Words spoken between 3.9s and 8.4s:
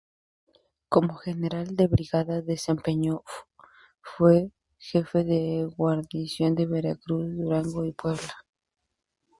fue jefe de guarnición de Veracruz, Durango y Puebla.